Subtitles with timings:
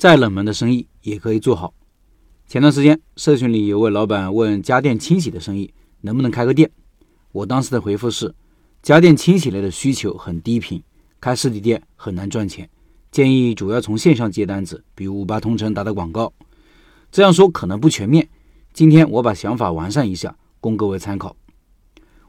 [0.00, 1.74] 再冷门的生意也可以做好。
[2.48, 6.70] 前段时间，社群里有位老板问家电清洗的生意能不能开个店，
[7.32, 8.34] 我当时的回复是：
[8.82, 10.82] 家电清洗类的需求很低频，
[11.20, 12.66] 开实体店很难赚钱，
[13.10, 16.32] 建议主要从线上接单子，比如五八同城打打广告。
[17.12, 18.26] 这样说可能不全面，
[18.72, 21.36] 今天我把想法完善一下，供各位参考。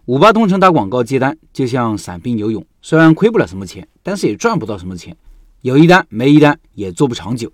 [0.08, 5.16] 五八同城打广告接单就像散兵游泳，虽然亏不了什么钱，但是也赚不到什么钱，
[5.62, 7.50] 有一单没一单也做不长久。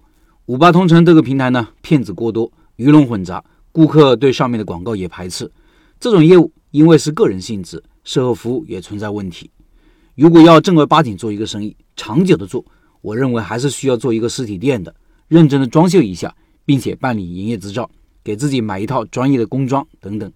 [0.47, 5.51] 五八同城这个平台呢，骗子过多，鱼龙混杂，顾客对上面的广告也排斥。
[5.99, 9.51] 这种业务因为是个人性质，售后服务也存在问题。
[10.15, 12.63] 如果要正儿八经做一个生意，长久的做，
[13.01, 14.95] 我认为还是需要做一个实体店的，
[15.27, 17.89] 认真的装修一下，并且办理营业执照，
[18.23, 20.31] 给自己买一套专业的工装等等。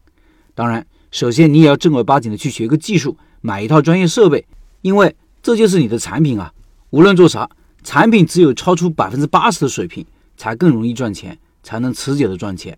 [0.54, 4.46] 当然，首先你也要正儿八经的去学个技术，买一套专业设备，
[4.82, 6.54] 因为这就是你的产品啊。
[6.90, 7.50] 无论做啥。
[7.84, 10.06] 产品只有超出百分之八十的水平，
[10.38, 12.78] 才更容易赚钱，才能持久的赚钱。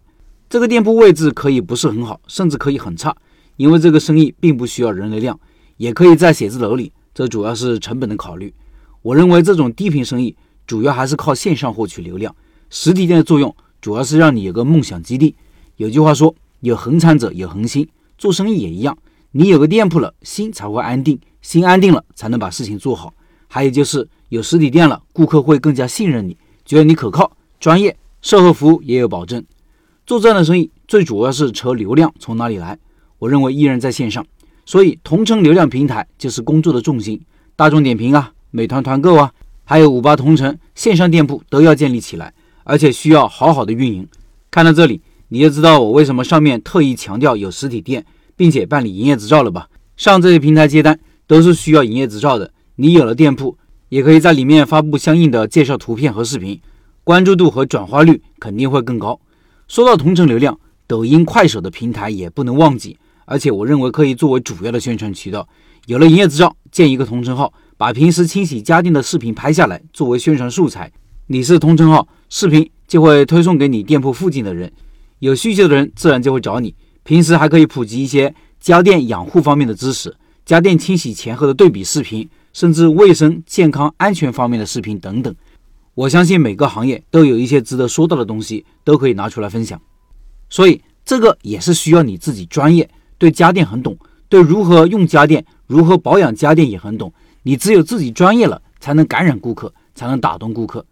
[0.49, 3.15] 这个店铺位置可以不是很好，甚至可以很差，
[3.57, 5.39] 因为这个生意并不需要人流量，
[5.77, 8.53] 也可以在写字楼里，这主要是成本的考虑。
[9.01, 12.33] 我认为这种低频生意主要还是靠线上获取流量，
[12.69, 15.35] 实体店的作用主要是让你有个梦想基地。
[15.77, 17.87] 有句话说，有恒产者有恒心，
[18.17, 18.97] 做生意也一样，
[19.31, 23.13] 你有个店铺了，心才会安定，心安定了才能把事情做好。
[23.53, 29.45] 还有就是有实体店了，顾客会更加信任你，觉得你可靠、专业，售后服务也有保证。
[30.07, 32.79] 做这样的生意，最主要是扯流量从哪里来？
[33.19, 34.25] 我认为依然在线上，
[34.65, 37.21] 所以同城流量平台就是工作的重心。
[37.55, 39.31] 大众点评啊、美团团购啊，
[39.65, 44.07] 还有五八同城线上店铺都要建立起来，而且需要好好的运营。
[44.49, 48.03] 看到这里，你就知道我为什么上面特意强调有实体店，
[48.35, 49.69] 并且办理营业执照了吧？
[49.95, 52.51] 上这些平台接单都是需要营业执照的。
[52.75, 53.55] 你有了店铺，
[53.89, 56.59] 也可以在里面发布相应的介绍图片和视频，
[57.03, 59.19] 关注度和转化率肯定会更高。
[59.67, 65.47] 说到同城流量，抖音、快手的平台也不能忘记，而且我认为可以作为主要的宣传渠道。
[65.85, 70.91] 有了营业执照，建一个同城号，把平时清洗家电的视频拍下来作为宣传素材。
[71.27, 74.71] 你是同城号，视频就会推送给你店铺附近的人，
[75.19, 76.73] 有需求的人自然就会找你。
[77.03, 82.27] 平时还可以普及一些家电养护方面的知识，家电清洗前后的对比视频。
[82.53, 85.35] 甚至卫生、健康、安全方面的视频等等，
[85.95, 89.81] 我相信每个行业都有一些值得说到的东西，都可以拿出来分享。
[90.49, 93.97] 所以这个也是需要你自己专业，对家电很懂，
[94.29, 97.11] 对如何用家电、如何保养家电也很懂。
[97.41, 100.85] 你只有自己专业了，才能感染顾客，才能打动顾客。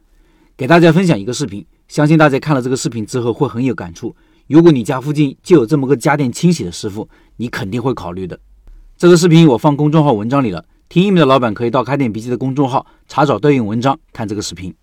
[0.57, 4.15] 给大家分享一个视频，相信大家看了这个视频之后会很有感触。
[4.47, 7.07] 如果你家附近就有这么个家电清洗的师傅，
[7.37, 8.37] 你肯定会考虑的。
[8.97, 10.65] 这个视频我放公众号文章里了。
[10.91, 14.75] 听音频的老板可以到开店笔记的公众号查找对应文章看这个视频。